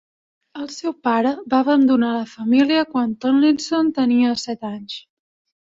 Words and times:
El 0.61 0.69
seu 0.75 0.93
pare 1.07 1.33
va 1.53 1.59
abandonar 1.65 2.09
la 2.15 2.25
família 2.33 2.87
quan 2.95 3.15
Tomlinson 3.27 3.95
tenia 3.99 4.37
set 4.49 4.71
anys. 4.75 4.99